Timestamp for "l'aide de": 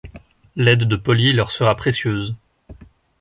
0.55-0.95